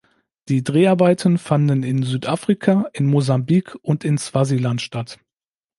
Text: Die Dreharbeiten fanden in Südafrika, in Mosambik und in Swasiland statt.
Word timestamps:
Die 0.49 0.63
Dreharbeiten 0.63 1.37
fanden 1.37 1.83
in 1.83 2.01
Südafrika, 2.01 2.89
in 2.91 3.05
Mosambik 3.05 3.75
und 3.83 4.03
in 4.03 4.17
Swasiland 4.17 4.81
statt. 4.81 5.19